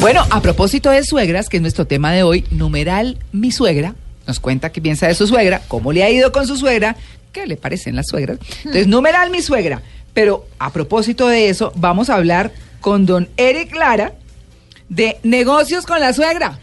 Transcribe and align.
Bueno, 0.00 0.24
a 0.30 0.40
propósito 0.40 0.90
de 0.90 1.02
suegras, 1.02 1.48
que 1.48 1.56
es 1.56 1.60
nuestro 1.60 1.86
tema 1.86 2.12
de 2.12 2.22
hoy, 2.22 2.44
numeral 2.50 3.18
mi 3.32 3.50
suegra, 3.50 3.94
nos 4.28 4.38
cuenta 4.38 4.70
qué 4.70 4.80
piensa 4.80 5.08
de 5.08 5.14
su 5.14 5.26
suegra, 5.26 5.60
cómo 5.66 5.92
le 5.92 6.04
ha 6.04 6.10
ido 6.10 6.30
con 6.30 6.46
su 6.46 6.56
suegra, 6.56 6.96
qué 7.32 7.46
le 7.46 7.56
parecen 7.56 7.96
las 7.96 8.06
suegras. 8.06 8.38
Entonces, 8.58 8.86
numeral 8.86 9.30
mi 9.30 9.42
suegra. 9.42 9.82
Pero 10.14 10.46
a 10.60 10.72
propósito 10.72 11.26
de 11.26 11.48
eso, 11.48 11.72
vamos 11.74 12.10
a 12.10 12.14
hablar 12.14 12.52
con 12.80 13.06
don 13.06 13.28
Eric 13.36 13.74
Lara 13.74 14.14
de 14.88 15.18
negocios 15.24 15.84
con 15.84 16.00
la 16.00 16.12
suegra. 16.12 16.60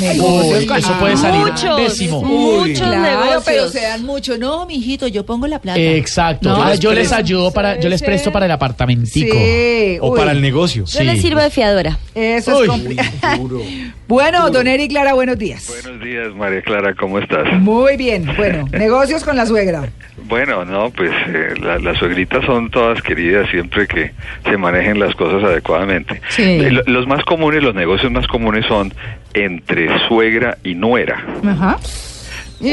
Negocios 0.00 0.64
con- 0.66 0.76
eso 0.78 0.92
puede 0.98 1.16
salir 1.16 1.40
Muchos, 1.42 1.80
pésimo. 1.80 2.22
muchos 2.22 2.78
Claro, 2.78 3.02
negocios. 3.02 3.42
pero 3.44 3.68
se 3.68 3.80
dan 3.82 4.04
mucho. 4.04 4.38
No, 4.38 4.66
mijito, 4.66 5.06
yo 5.06 5.24
pongo 5.26 5.46
la 5.46 5.58
plata. 5.58 5.78
Exacto. 5.78 6.48
No, 6.48 6.74
yo, 6.74 6.92
les 6.94 7.12
ayudo 7.12 7.50
para, 7.52 7.78
yo 7.78 7.88
les 7.88 8.02
presto 8.02 8.32
para 8.32 8.46
el 8.46 8.52
apartamentico. 8.52 9.36
Sí, 9.36 9.98
O 10.00 10.10
uy, 10.12 10.18
para 10.18 10.32
el 10.32 10.40
negocio. 10.40 10.84
Yo 10.86 11.02
le 11.04 11.16
sirvo 11.18 11.40
de 11.40 11.50
fiadora. 11.50 11.98
Eso 12.14 12.56
Uy, 12.58 12.62
es 12.64 12.68
complicado. 12.70 13.60
bueno, 14.08 14.50
don 14.50 14.66
Eric 14.66 14.92
Lara, 14.92 15.12
buenos 15.14 15.38
días. 15.38 15.66
Buenos 15.82 16.02
días, 16.04 16.34
María 16.34 16.62
Clara, 16.62 16.94
¿cómo 16.94 17.18
estás? 17.18 17.44
Muy 17.60 17.96
bien. 17.96 18.26
Bueno, 18.36 18.64
negocios 18.72 19.22
con 19.24 19.36
la 19.36 19.46
suegra. 19.46 19.88
Bueno, 20.26 20.64
no, 20.64 20.90
pues 20.90 21.10
eh, 21.28 21.54
la- 21.60 21.78
las 21.78 21.98
suegritas 21.98 22.44
son 22.46 22.70
todas 22.70 23.02
queridas 23.02 23.48
siempre 23.50 23.86
que 23.86 24.12
se 24.44 24.56
manejen 24.56 24.98
las 24.98 25.14
cosas 25.16 25.44
adecuadamente. 25.44 26.20
Sí. 26.30 26.42
Eh, 26.42 26.70
lo- 26.70 26.82
los 26.86 27.06
más 27.06 27.22
comunes, 27.24 27.62
los 27.62 27.74
negocios 27.74 28.10
más 28.10 28.26
comunes 28.26 28.64
son 28.66 28.94
entre 29.34 29.98
suegra 30.08 30.56
y 30.64 30.74
nuera. 30.74 31.22
Ajá. 31.46 31.76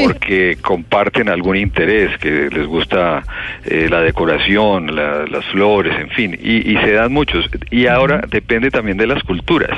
Porque 0.06 0.56
comparten 0.62 1.28
algún 1.28 1.56
interés, 1.56 2.16
que 2.18 2.48
les 2.50 2.66
gusta 2.66 3.24
eh, 3.66 3.88
la 3.90 4.00
decoración, 4.00 4.94
la- 4.94 5.26
las 5.26 5.44
flores, 5.46 5.92
en 6.00 6.08
fin, 6.10 6.38
y, 6.42 6.72
y 6.72 6.76
se 6.78 6.92
dan 6.92 7.12
muchos. 7.12 7.44
Y 7.70 7.86
ahora 7.88 8.22
depende 8.30 8.70
también 8.70 8.96
de 8.96 9.06
las 9.06 9.22
culturas. 9.24 9.76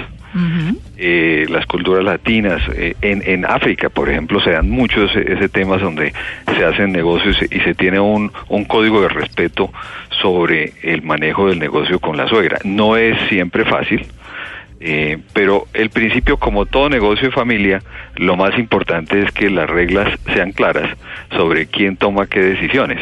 Eh, 0.96 1.46
las 1.48 1.64
culturas 1.66 2.05
latinas, 2.05 2.60
eh, 2.74 2.94
en, 3.02 3.22
en 3.24 3.44
África, 3.44 3.88
por 3.88 4.08
ejemplo, 4.10 4.40
se 4.40 4.50
dan 4.50 4.68
muchos 4.68 5.10
ese, 5.14 5.32
ese 5.32 5.48
temas 5.48 5.80
donde 5.80 6.12
se 6.56 6.64
hacen 6.64 6.90
negocios 6.92 7.38
y 7.50 7.60
se 7.60 7.74
tiene 7.74 8.00
un, 8.00 8.32
un 8.48 8.64
código 8.64 9.00
de 9.00 9.08
respeto 9.08 9.72
sobre 10.22 10.72
el 10.82 11.02
manejo 11.02 11.48
del 11.48 11.58
negocio 11.60 11.98
con 12.00 12.16
la 12.16 12.27
suegra. 12.28 12.58
No 12.64 12.96
es 12.96 13.16
siempre 13.28 13.64
fácil, 13.64 14.06
eh, 14.86 15.16
pero 15.32 15.66
el 15.72 15.88
principio, 15.88 16.36
como 16.36 16.66
todo 16.66 16.90
negocio 16.90 17.28
de 17.28 17.34
familia, 17.34 17.82
lo 18.16 18.36
más 18.36 18.58
importante 18.58 19.22
es 19.22 19.32
que 19.32 19.48
las 19.48 19.68
reglas 19.70 20.08
sean 20.34 20.52
claras 20.52 20.94
sobre 21.30 21.66
quién 21.66 21.96
toma 21.96 22.27
qué 22.27 22.40
decisiones 22.40 23.00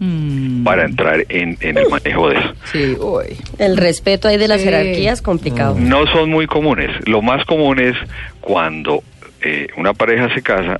Mm, 0.00 0.64
para 0.64 0.84
entrar 0.84 1.24
en, 1.28 1.56
en 1.60 1.78
el 1.78 1.88
manejo 1.88 2.28
de 2.28 2.38
eso. 2.38 2.52
Sí, 2.72 2.96
uy. 3.00 3.36
El 3.58 3.76
respeto 3.76 4.26
ahí 4.26 4.36
de 4.36 4.48
las 4.48 4.60
Sí. 4.60 4.64
jerarquías, 4.66 5.22
complicado. 5.22 5.76
No 5.78 6.06
son 6.08 6.30
muy 6.30 6.46
comunes. 6.48 6.90
Lo 7.06 7.22
más 7.22 7.44
común 7.44 7.78
es 7.78 7.94
cuando 8.40 9.04
eh, 9.40 9.68
una 9.76 9.94
pareja 9.94 10.34
se 10.34 10.42
casa, 10.42 10.78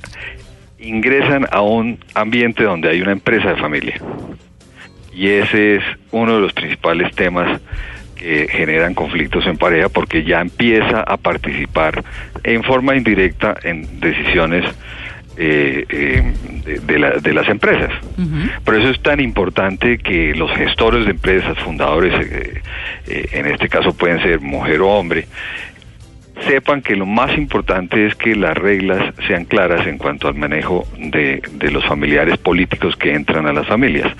ingresan 0.81 1.47
a 1.53 1.61
un 1.63 1.99
ambiente 2.15 2.65
donde 2.65 2.89
hay 2.91 3.03
una 3.03 3.13
empresa 3.13 3.51
de 3.51 3.57
familia. 3.57 3.95
Y 5.15 5.29
ese 5.29 5.77
es 5.77 5.83
uno 6.11 6.35
de 6.35 6.41
los 6.41 6.53
principales 6.53 7.15
temas 7.15 7.61
que 8.25 8.49
generan 8.49 8.95
conflictos 8.95 9.47
en 9.47 9.59
pareja 9.59 9.89
porque 9.91 10.25
ya 10.25 10.41
empieza 10.41 11.01
a 11.03 11.17
participar 11.19 12.03
en 12.43 12.63
forma 12.63 12.97
indirecta 12.97 13.55
en 13.63 14.01
decisiones 14.01 14.65
eh, 15.37 15.85
eh, 15.89 16.23
de, 16.65 16.79
de 16.81 16.99
la- 16.99 17.11
de 17.19 17.35
las 17.35 17.49
empresas. 17.49 17.91
Por 18.65 18.77
eso 18.77 18.89
es 18.91 19.03
tan 19.03 19.21
importante 19.21 19.99
que 19.99 20.33
los 20.35 20.51
gestores 20.53 21.05
de 21.05 21.11
empresas, 21.11 21.59
fundadores, 21.59 22.15
eh, 22.15 22.63
eh, 23.09 23.29
en 23.33 23.47
este 23.47 23.69
caso 23.69 23.93
pueden 23.95 24.23
ser 24.23 24.41
mujer 24.41 24.81
o 24.81 24.89
hombre, 24.89 25.27
sepan 26.47 26.83
que 26.83 26.97
lo 26.97 27.07
más 27.07 27.37
importante 27.37 28.07
es 28.07 28.15
que 28.15 28.35
las 28.37 28.57
reglas 28.57 29.15
sean 29.27 29.45
claras 29.45 29.87
en 29.87 29.99
cuanto 29.99 30.29
al 30.29 30.35
manejo 30.35 30.87
de, 30.99 31.43
de 31.53 31.71
los 31.71 31.85
familiares 31.85 32.37
políticos 32.39 32.97
que 32.97 33.15
entran 33.15 33.47
a 33.47 33.53
las 33.53 33.67
familias. 33.67 34.13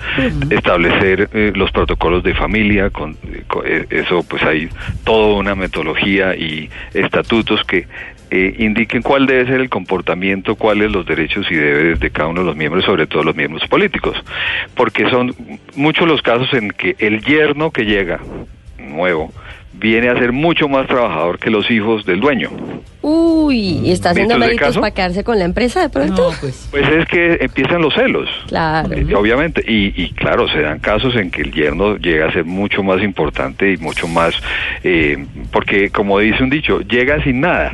Establecer 0.49 1.29
eh, 1.33 1.51
los 1.55 1.71
protocolos 1.71 2.23
de 2.23 2.33
familia, 2.33 2.89
con, 2.89 3.15
con- 3.47 3.65
eh, 3.65 3.85
eso 3.89 4.23
pues 4.27 4.43
hay 4.43 4.69
toda 5.03 5.35
una 5.37 5.55
metodología 5.55 6.35
y 6.35 6.69
estatutos 6.93 7.63
que 7.63 7.87
eh, 8.31 8.55
indiquen 8.59 9.01
cuál 9.03 9.27
debe 9.27 9.45
ser 9.45 9.61
el 9.61 9.69
comportamiento, 9.69 10.55
cuáles 10.55 10.91
los 10.91 11.05
derechos 11.05 11.45
y 11.51 11.55
deberes 11.55 11.99
de 11.99 12.09
cada 12.09 12.29
uno 12.29 12.41
de 12.41 12.47
los 12.47 12.55
miembros, 12.55 12.83
sobre 12.83 13.07
todo 13.07 13.23
los 13.23 13.35
miembros 13.35 13.67
políticos. 13.67 14.17
Porque 14.75 15.09
son 15.09 15.33
muchos 15.75 16.07
los 16.07 16.21
casos 16.21 16.51
en 16.53 16.69
que 16.71 16.95
el 16.99 17.21
yerno 17.23 17.71
que 17.71 17.85
llega 17.85 18.19
nuevo 18.79 19.31
viene 19.79 20.09
a 20.09 20.17
ser 20.17 20.31
mucho 20.31 20.67
más 20.67 20.87
trabajador 20.87 21.39
que 21.39 21.49
los 21.49 21.69
hijos 21.69 22.05
del 22.05 22.19
dueño. 22.19 22.49
Uy, 23.01 23.81
¿y 23.83 23.91
está 23.91 24.11
haciendo 24.11 24.35
¿Viste 24.35 24.51
el 24.51 24.57
méritos 24.57 24.77
para 24.77 24.91
quedarse 24.93 25.23
con 25.23 25.37
la 25.37 25.45
empresa 25.45 25.81
de 25.81 25.89
pronto? 25.89 26.31
No, 26.31 26.37
pues. 26.39 26.67
Pues 26.71 26.87
es 26.89 27.05
que 27.07 27.37
empiezan 27.41 27.81
los 27.81 27.93
celos. 27.93 28.29
Claro. 28.47 28.93
Eh, 28.93 29.13
obviamente, 29.15 29.63
y, 29.67 29.93
y 30.01 30.11
claro, 30.11 30.47
se 30.49 30.61
dan 30.61 30.79
casos 30.79 31.15
en 31.15 31.29
que 31.29 31.43
el 31.43 31.51
yerno 31.51 31.97
llega 31.97 32.27
a 32.27 32.31
ser 32.31 32.45
mucho 32.45 32.81
más 32.83 33.03
importante 33.03 33.73
y 33.73 33.77
mucho 33.77 34.07
más, 34.07 34.33
eh, 34.83 35.23
porque 35.51 35.89
como 35.91 36.19
dice 36.19 36.41
un 36.41 36.49
dicho, 36.49 36.81
llega 36.81 37.23
sin 37.23 37.41
nada, 37.41 37.73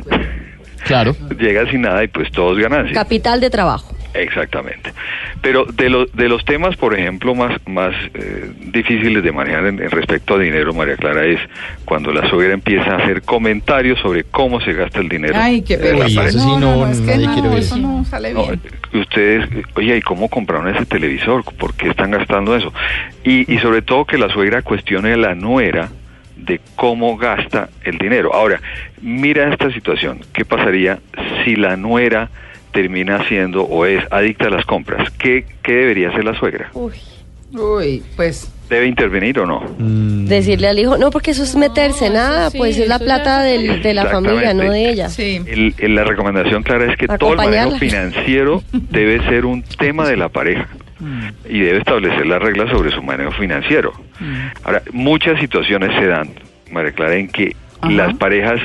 Claro. 0.84 1.16
llega 1.38 1.70
sin 1.70 1.82
nada 1.82 2.04
y 2.04 2.08
pues 2.08 2.30
todos 2.30 2.58
ganancias. 2.58 2.94
Capital 2.94 3.40
de 3.40 3.50
trabajo. 3.50 3.91
Exactamente. 4.14 4.92
Pero 5.40 5.64
de, 5.64 5.88
lo- 5.90 6.06
de 6.06 6.28
los 6.28 6.44
temas, 6.44 6.76
por 6.76 6.94
ejemplo, 6.98 7.34
más, 7.34 7.58
más 7.66 7.94
eh, 8.14 8.50
difíciles 8.72 9.22
de 9.22 9.32
manejar 9.32 9.66
en, 9.66 9.80
en 9.82 9.90
respecto 9.90 10.34
a 10.34 10.38
dinero, 10.38 10.72
María 10.74 10.96
Clara, 10.96 11.24
es 11.24 11.40
cuando 11.84 12.12
la 12.12 12.28
suegra 12.28 12.54
empieza 12.54 12.92
a 12.92 12.96
hacer 12.98 13.22
comentarios 13.22 13.98
sobre 14.00 14.24
cómo 14.24 14.60
se 14.60 14.72
gasta 14.74 15.00
el 15.00 15.08
dinero. 15.08 15.34
Ay, 15.36 15.62
qué 15.62 15.78
pareja. 15.78 16.26
eso 16.26 16.38
sí, 16.38 16.56
no, 16.58 16.86
es 16.88 17.00
que 17.00 17.06
nadie 17.06 17.26
no, 17.26 17.32
quiere 17.34 17.48
ver 17.48 17.58
eso 17.58 17.74
eso. 17.76 17.86
no 17.86 18.04
sale 18.04 18.32
No, 18.34 18.46
bien. 18.46 18.60
ustedes, 19.02 19.48
oye, 19.74 19.96
¿y 19.96 20.02
cómo 20.02 20.28
compraron 20.28 20.68
ese 20.74 20.84
televisor? 20.86 21.42
¿Por 21.44 21.74
qué 21.74 21.88
están 21.88 22.10
gastando 22.10 22.54
eso? 22.56 22.72
Y, 23.24 23.52
y 23.52 23.58
sobre 23.58 23.82
todo 23.82 24.04
que 24.04 24.18
la 24.18 24.28
suegra 24.28 24.62
cuestione 24.62 25.12
a 25.14 25.16
la 25.16 25.34
nuera 25.34 25.88
de 26.36 26.60
cómo 26.76 27.16
gasta 27.16 27.68
el 27.84 27.98
dinero. 27.98 28.34
Ahora, 28.34 28.60
mira 29.00 29.50
esta 29.52 29.70
situación. 29.72 30.20
¿Qué 30.32 30.44
pasaría 30.44 30.98
si 31.44 31.54
la 31.56 31.76
nuera 31.76 32.30
termina 32.72 33.26
siendo 33.28 33.62
o 33.62 33.86
es 33.86 34.02
adicta 34.10 34.46
a 34.46 34.50
las 34.50 34.64
compras? 34.66 35.10
¿Qué, 35.18 35.44
qué 35.62 35.72
debería 35.72 36.08
hacer 36.10 36.24
la 36.24 36.34
suegra? 36.34 36.70
Uy. 36.74 36.92
Uy, 37.54 38.02
pues. 38.16 38.50
¿Debe 38.70 38.86
intervenir 38.86 39.38
o 39.38 39.46
no? 39.46 39.60
Mm, 39.78 40.24
Decirle 40.24 40.68
al 40.68 40.78
hijo, 40.78 40.96
no, 40.96 41.10
porque 41.10 41.32
eso 41.32 41.42
es 41.42 41.54
meterse, 41.54 42.06
eso 42.06 42.14
nada, 42.14 42.48
sí, 42.48 42.56
pues 42.56 42.78
es 42.78 42.88
la 42.88 42.98
plata 42.98 43.46
es 43.50 43.60
del- 43.68 43.82
de 43.82 43.92
la 43.92 44.06
familia, 44.06 44.54
no 44.54 44.70
de 44.72 44.88
ella. 44.88 45.10
Sí. 45.10 45.42
El- 45.46 45.74
el- 45.76 45.94
la 45.94 46.04
recomendación 46.04 46.62
clara 46.62 46.90
es 46.90 46.96
que 46.96 47.06
todo 47.08 47.32
el 47.32 47.36
manejo 47.36 47.72
financiero 47.78 48.62
debe 48.72 49.22
ser 49.28 49.44
un 49.44 49.62
tema 49.62 50.08
de 50.08 50.16
la 50.16 50.30
pareja 50.30 50.66
y 51.46 51.58
debe 51.60 51.78
establecer 51.78 52.24
las 52.26 52.40
reglas 52.40 52.70
sobre 52.70 52.90
su 52.92 53.02
manejo 53.02 53.32
financiero. 53.32 53.92
Ahora, 54.64 54.80
muchas 54.92 55.38
situaciones 55.38 55.90
se 56.00 56.06
dan, 56.06 56.30
María 56.70 56.92
Clara, 56.92 57.16
en 57.16 57.28
que 57.28 57.54
Ajá. 57.82 57.92
las 57.92 58.14
parejas 58.16 58.58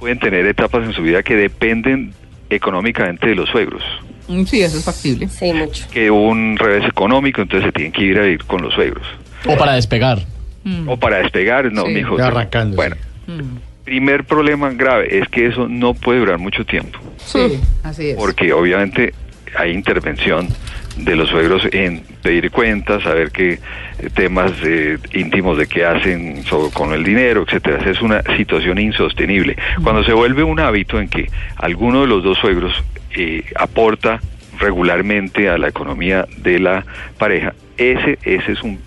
pueden 0.00 0.18
tener 0.18 0.44
etapas 0.46 0.82
en 0.84 0.92
su 0.92 1.02
vida 1.02 1.22
que 1.22 1.36
dependen 1.36 2.12
económicamente 2.54 3.28
de 3.28 3.34
los 3.34 3.48
suegros. 3.48 3.82
Mm, 4.28 4.44
Sí, 4.44 4.62
eso 4.62 4.78
es 4.78 4.84
factible. 4.84 5.28
Sí, 5.28 5.52
mucho. 5.52 5.86
Que 5.92 6.10
hubo 6.10 6.28
un 6.28 6.56
revés 6.56 6.84
económico, 6.86 7.42
entonces 7.42 7.66
se 7.66 7.72
tienen 7.72 7.92
que 7.92 8.04
ir 8.04 8.18
a 8.18 8.22
vivir 8.22 8.44
con 8.44 8.62
los 8.62 8.72
suegros. 8.74 9.06
O 9.46 9.56
para 9.56 9.74
despegar. 9.74 10.18
Mm. 10.64 10.88
O 10.88 10.96
para 10.96 11.18
despegar, 11.18 11.70
no, 11.72 11.82
Sí. 11.86 11.92
mijo. 11.92 12.18
Arrancando, 12.18 12.76
Bueno, 12.76 12.96
Mm. 13.26 13.58
primer 13.84 14.24
problema 14.24 14.70
grave 14.70 15.18
es 15.18 15.28
que 15.28 15.46
eso 15.46 15.68
no 15.68 15.92
puede 15.94 16.20
durar 16.20 16.38
mucho 16.38 16.64
tiempo. 16.64 16.98
Sí, 17.18 17.58
así 17.82 18.10
es. 18.10 18.16
porque 18.16 18.52
obviamente 18.52 19.12
hay 19.56 19.72
intervención 19.72 20.48
de 20.96 21.16
los 21.16 21.28
suegros 21.28 21.62
en 21.72 22.02
pedir 22.22 22.50
cuentas, 22.50 23.02
saber 23.02 23.30
qué 23.32 23.54
eh, 23.54 24.10
temas 24.14 24.52
eh, 24.64 24.98
íntimos 25.12 25.58
de 25.58 25.66
qué 25.66 25.84
hacen 25.84 26.44
so- 26.44 26.70
con 26.72 26.92
el 26.92 27.02
dinero, 27.04 27.44
etcétera. 27.46 27.90
Es 27.90 28.00
una 28.00 28.22
situación 28.36 28.78
insostenible. 28.78 29.56
Cuando 29.82 30.04
se 30.04 30.12
vuelve 30.12 30.42
un 30.44 30.60
hábito 30.60 31.00
en 31.00 31.08
que 31.08 31.28
alguno 31.56 32.02
de 32.02 32.06
los 32.06 32.22
dos 32.22 32.38
suegros 32.38 32.72
eh, 33.16 33.42
aporta 33.56 34.20
regularmente 34.60 35.48
a 35.48 35.58
la 35.58 35.68
economía 35.68 36.26
de 36.38 36.58
la 36.60 36.84
pareja, 37.18 37.54
ese 37.76 38.18
ese 38.22 38.52
es 38.52 38.62
un, 38.62 38.78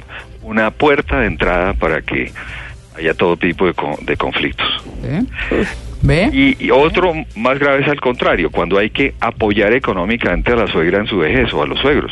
una 0.43 0.71
puerta 0.71 1.19
de 1.19 1.27
entrada 1.27 1.73
para 1.73 2.01
que 2.01 2.31
haya 2.97 3.13
todo 3.13 3.35
tipo 3.37 3.65
de, 3.67 3.73
con- 3.73 4.05
de 4.05 4.15
conflictos. 4.15 4.67
¿Ve? 5.03 5.65
¿Ve? 6.01 6.29
Y, 6.31 6.65
y 6.65 6.71
otro 6.71 7.13
más 7.35 7.59
grave 7.59 7.81
es 7.81 7.87
al 7.87 7.99
contrario, 7.99 8.49
cuando 8.51 8.77
hay 8.77 8.89
que 8.89 9.13
apoyar 9.19 9.73
económicamente 9.73 10.51
a 10.51 10.55
la 10.55 10.67
suegra 10.67 10.99
en 10.99 11.07
su 11.07 11.17
vejez 11.17 11.53
o 11.53 11.63
a 11.63 11.67
los 11.67 11.79
suegros. 11.79 12.11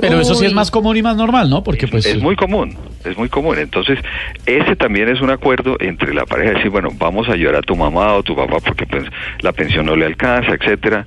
Pero 0.00 0.20
eso 0.20 0.34
sí 0.34 0.46
es 0.46 0.52
más 0.52 0.70
común 0.70 0.96
y 0.96 1.02
más 1.02 1.16
normal, 1.16 1.50
¿no? 1.50 1.64
Porque 1.64 1.88
pues... 1.88 2.06
es 2.06 2.22
muy 2.22 2.36
común, 2.36 2.76
es 3.04 3.16
muy 3.16 3.28
común. 3.28 3.58
Entonces, 3.58 3.98
ese 4.46 4.76
también 4.76 5.08
es 5.08 5.20
un 5.20 5.30
acuerdo 5.30 5.76
entre 5.80 6.14
la 6.14 6.24
pareja, 6.24 6.52
decir, 6.52 6.70
bueno, 6.70 6.90
vamos 6.96 7.28
a 7.28 7.32
ayudar 7.32 7.56
a 7.56 7.62
tu 7.62 7.74
mamá 7.74 8.14
o 8.14 8.22
tu 8.22 8.36
papá 8.36 8.58
porque 8.60 8.86
pues 8.86 9.04
la 9.40 9.52
pensión 9.52 9.86
no 9.86 9.96
le 9.96 10.06
alcanza, 10.06 10.52
etcétera. 10.52 11.06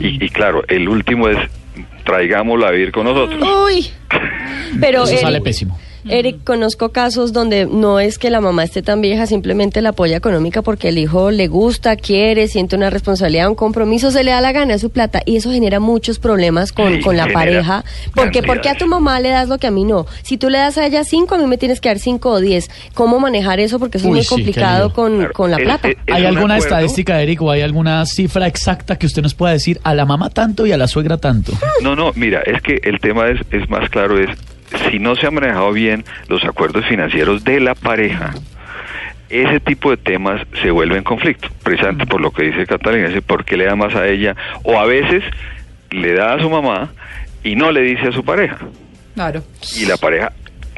Y, 0.00 0.24
y 0.24 0.28
claro, 0.30 0.64
el 0.68 0.88
último 0.88 1.28
es 1.28 1.38
traigámosla 2.04 2.68
a 2.68 2.70
vivir 2.70 2.92
con 2.92 3.04
nosotros. 3.04 3.42
Uy. 3.66 3.86
Pero 4.80 5.04
Eso 5.04 5.18
sale 5.18 5.40
Eric, 6.08 6.42
conozco 6.44 6.90
casos 6.90 7.32
donde 7.32 7.66
no 7.66 8.00
es 8.00 8.18
que 8.18 8.30
la 8.30 8.40
mamá 8.40 8.64
esté 8.64 8.82
tan 8.82 9.00
vieja, 9.00 9.26
simplemente 9.26 9.80
la 9.82 9.90
apoya 9.90 10.16
económica 10.16 10.62
porque 10.62 10.88
el 10.88 10.98
hijo 10.98 11.30
le 11.30 11.46
gusta, 11.48 11.96
quiere, 11.96 12.48
siente 12.48 12.74
una 12.76 12.90
responsabilidad, 12.90 13.48
un 13.48 13.54
compromiso, 13.54 14.10
se 14.10 14.24
le 14.24 14.32
da 14.32 14.40
la 14.40 14.52
gana 14.52 14.72
de 14.74 14.78
su 14.78 14.90
plata 14.90 15.22
y 15.24 15.36
eso 15.36 15.50
genera 15.52 15.80
muchos 15.80 16.18
problemas 16.18 16.72
con, 16.72 16.94
Sí, 16.94 17.00
con 17.00 17.16
la 17.16 17.28
pareja. 17.28 17.84
Porque, 18.14 18.42
¿Por 18.42 18.60
qué 18.60 18.68
a 18.70 18.74
tu 18.76 18.86
mamá 18.86 19.20
le 19.20 19.28
das 19.30 19.48
lo 19.48 19.58
que 19.58 19.66
a 19.68 19.70
mí 19.70 19.84
no? 19.84 20.06
Si 20.22 20.36
tú 20.38 20.48
le 20.50 20.58
das 20.58 20.76
a 20.78 20.86
ella 20.86 21.04
cinco, 21.04 21.34
a 21.34 21.38
mí 21.38 21.46
me 21.46 21.56
tienes 21.58 21.80
que 21.80 21.88
dar 21.88 21.98
cinco 21.98 22.30
o 22.30 22.40
diez. 22.40 22.70
¿Cómo 22.94 23.20
manejar 23.20 23.60
eso? 23.60 23.78
Porque 23.78 23.98
eso 23.98 24.08
Uy, 24.08 24.18
es 24.20 24.30
muy 24.30 24.38
complicado 24.38 24.92
con, 24.92 25.16
Claro, 25.18 25.32
con 25.32 25.50
la 25.50 25.56
es- 25.58 25.62
plata. 25.64 25.88
es- 25.88 25.96
¿Hay 26.12 26.22
un 26.22 26.26
alguna 26.28 26.54
acuerdo. 26.56 26.64
estadística, 26.76 27.22
Eric, 27.22 27.40
o 27.42 27.50
hay 27.50 27.60
alguna 27.62 28.04
cifra 28.06 28.46
exacta 28.46 28.96
que 28.96 29.06
usted 29.06 29.22
nos 29.22 29.34
pueda 29.34 29.52
decir 29.52 29.80
a 29.84 29.94
la 29.94 30.04
mamá 30.04 30.30
tanto 30.30 30.66
y 30.66 30.72
a 30.72 30.76
la 30.76 30.88
suegra 30.88 31.16
tanto? 31.18 31.52
No, 31.82 31.94
no, 31.94 32.12
mira, 32.16 32.40
es 32.44 32.60
que 32.62 32.80
el 32.82 32.98
tema 33.00 33.28
es, 33.28 33.40
es 33.50 33.68
más 33.70 33.88
claro, 33.90 34.18
es 34.18 34.30
si 34.90 34.98
no 34.98 35.16
se 35.16 35.26
han 35.26 35.34
manejado 35.34 35.72
bien 35.72 36.04
los 36.28 36.44
acuerdos 36.44 36.84
financieros 36.86 37.44
de 37.44 37.60
la 37.60 37.74
pareja, 37.74 38.32
ese 39.28 39.60
tipo 39.60 39.90
de 39.90 39.96
temas 39.96 40.42
se 40.60 40.70
vuelven 40.70 41.04
conflicto, 41.04 41.48
precisamente 41.62 42.06
por 42.06 42.20
lo 42.20 42.30
que 42.32 42.44
dice 42.44 42.66
Catalina, 42.66 43.08
dice 43.08 43.22
por 43.22 43.44
qué 43.44 43.56
le 43.56 43.64
da 43.64 43.76
más 43.76 43.94
a 43.94 44.06
ella, 44.06 44.36
o 44.62 44.78
a 44.78 44.84
veces 44.86 45.22
le 45.90 46.12
da 46.14 46.34
a 46.34 46.38
su 46.40 46.50
mamá 46.50 46.90
y 47.42 47.56
no 47.56 47.72
le 47.72 47.80
dice 47.82 48.08
a 48.08 48.12
su 48.12 48.24
pareja, 48.24 48.58
Claro. 49.14 49.42
y 49.76 49.86
la 49.86 49.96
pareja 49.96 50.32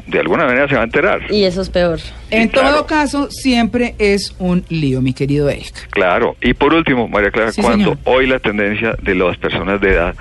de 0.07 0.19
alguna 0.19 0.45
manera 0.45 0.67
se 0.67 0.75
va 0.75 0.81
a 0.81 0.85
enterar. 0.85 1.21
Y 1.31 1.43
eso 1.45 1.61
es 1.61 1.69
peor. 1.69 1.99
En 2.29 2.47
claro. 2.49 2.69
todo 2.69 2.85
caso, 2.87 3.29
siempre 3.31 3.95
es 3.97 4.35
un 4.39 4.63
lío, 4.69 5.01
mi 5.01 5.13
querido 5.13 5.49
Eric. 5.49 5.89
Claro, 5.89 6.35
y 6.41 6.53
por 6.53 6.73
último, 6.73 7.07
María 7.07 7.31
Clara, 7.31 7.51
Sí, 7.51 7.61
cuando 7.61 7.91
señor. 7.91 7.97
hoy 8.05 8.27
la 8.27 8.39
tendencia 8.39 8.95
de 9.01 9.15
las 9.15 9.37
personas 9.37 9.81
de 9.81 9.89
edad 9.91 10.15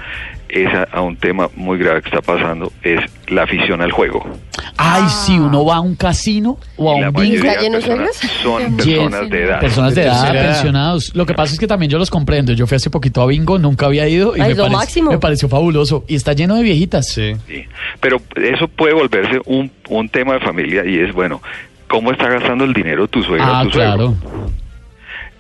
es 0.49 0.73
a, 0.73 0.85
a 0.85 1.01
un 1.01 1.17
tema 1.17 1.49
muy 1.57 1.79
grave 1.79 2.01
que 2.03 2.09
está 2.09 2.23
pasando, 2.23 2.73
es 2.83 3.01
la 3.29 3.43
afición 3.43 3.83
al 3.83 3.91
juego. 3.93 4.25
Ay, 4.77 5.05
si 5.09 5.39
uno 5.39 5.65
va 5.65 5.77
a 5.77 5.81
un 5.81 5.95
casino 5.95 6.59
o 6.77 6.91
a 6.91 6.95
un 6.97 7.13
bingo. 7.13 7.47
Son 8.43 8.77
personas 8.77 9.31
de 9.31 9.43
edad. 9.45 9.61
Personas 9.61 9.95
de 9.95 10.01
De 10.03 10.07
edad, 10.09 10.33
pensionados. 10.33 11.15
Lo 11.15 11.27
que 11.27 11.35
pasa 11.35 11.53
es 11.55 11.59
que 11.61 11.67
también 11.67 11.91
yo 11.91 11.99
los 11.99 12.11
comprendo. 12.11 12.53
Yo 12.53 12.67
fui 12.67 12.77
hace 12.77 12.91
poquito 12.91 13.23
a 13.23 13.27
bingo, 13.27 13.59
nunca 13.59 13.87
había 13.87 14.09
ido 14.09 14.37
y 14.37 14.41
Ay, 14.41 14.51
me, 14.51 14.55
lo 14.57 14.67
parec- 14.67 14.73
máximo. 14.73 15.11
me 15.11 15.19
pareció 15.19 15.49
fabuloso. 15.49 16.05
Y 16.09 16.15
está 16.17 16.33
lleno 16.33 16.57
de 16.57 16.63
viejitas. 16.63 17.09
Sí. 17.09 17.35
Sí, 17.47 17.65
pero 18.01 18.21
eso 18.37 18.69
puede 18.69 18.95
volverse 18.95 19.41
un, 19.47 19.71
un 19.89 20.09
tema 20.09 20.35
de 20.35 20.41
familia 20.41 20.85
y 20.85 20.99
es, 20.99 21.13
bueno, 21.13 21.41
¿cómo 21.89 22.11
está 22.13 22.29
gastando 22.29 22.65
el 22.65 22.73
dinero 22.73 23.07
tu 23.09 23.23
suegra 23.23 23.61
Ah, 23.61 23.63
tu 23.65 23.71
suegro? 23.71 24.15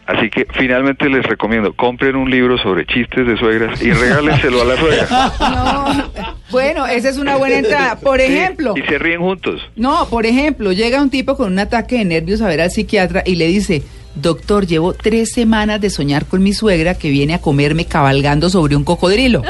Así 0.06 0.28
que 0.28 0.46
finalmente 0.52 1.08
les 1.08 1.24
recomiendo, 1.24 1.72
compren 1.72 2.14
un 2.16 2.30
libro 2.30 2.58
sobre 2.58 2.84
chistes 2.86 3.26
de 3.26 3.36
suegras 3.38 3.80
y 3.80 3.90
regálenselo 3.90 4.60
a 4.60 4.64
la 4.66 4.76
suegra. 4.76 5.06
No, 5.40 6.30
bueno, 6.50 6.86
esa 6.86 7.08
es 7.08 7.16
una 7.16 7.36
buena 7.36 7.58
entrada. 7.58 7.98
Por 7.98 8.20
Sí, 8.20 8.26
ejemplo, 8.26 8.74
y 8.76 8.82
se 8.82 8.98
ríen 8.98 9.20
juntos. 9.20 9.60
no, 9.76 10.06
por 10.10 10.26
ejemplo, 10.26 10.72
llega 10.72 11.00
un 11.02 11.10
tipo 11.10 11.36
con 11.36 11.52
un 11.52 11.58
ataque 11.58 11.98
de 11.98 12.04
nervios 12.04 12.42
a 12.42 12.48
ver 12.48 12.60
al 12.60 12.70
psiquiatra 12.70 13.22
y 13.24 13.36
le 13.36 13.46
dice, 13.46 13.82
doctor, 14.14 14.66
llevo 14.66 14.92
tres 14.92 15.32
semanas 15.32 15.80
de 15.80 15.88
soñar 15.90 16.26
con 16.26 16.42
mi 16.42 16.52
suegra 16.52 16.94
que 16.96 17.08
viene 17.10 17.34
a 17.34 17.40
comerme 17.40 17.86
cabalgando 17.86 18.50
sobre 18.50 18.76
un 18.76 18.84
cocodrilo. 18.84 19.42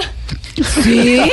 ¿Sí? 0.62 1.20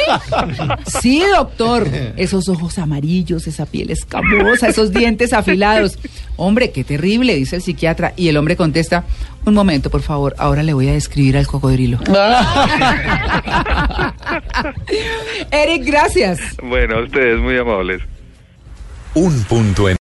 Sí, 1.01 1.23
doctor. 1.35 1.87
Esos 2.15 2.49
ojos 2.49 2.77
amarillos, 2.77 3.47
esa 3.47 3.65
piel 3.65 3.91
escamosa, 3.91 4.67
esos 4.67 4.91
dientes 4.91 5.33
afilados. 5.33 5.97
Hombre, 6.37 6.71
qué 6.71 6.83
terrible, 6.83 7.35
dice 7.35 7.57
el 7.57 7.61
psiquiatra. 7.61 8.13
Y 8.15 8.27
el 8.27 8.37
hombre 8.37 8.55
contesta, 8.55 9.03
un 9.45 9.53
momento, 9.53 9.89
por 9.89 10.01
favor, 10.01 10.35
ahora 10.37 10.63
le 10.63 10.73
voy 10.73 10.89
a 10.89 10.93
describir 10.93 11.37
al 11.37 11.47
cocodrilo. 11.47 11.99
Eric, 15.51 15.85
gracias. 15.85 16.39
Bueno, 16.63 17.01
ustedes 17.03 17.39
muy 17.39 17.57
amables. 17.57 18.01
Un 19.13 19.43
punto 19.43 19.89
en 19.89 19.97